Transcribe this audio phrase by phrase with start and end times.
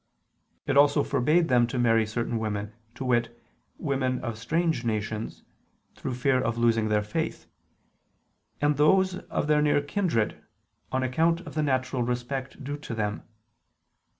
[0.65, 3.39] It also forbade them to marry certain women; to wit,
[3.77, 5.43] women of strange nations,
[5.93, 7.45] through fear of their losing their faith;
[8.59, 10.43] and those of their near kindred,
[10.91, 13.21] on account of the natural respect due to them.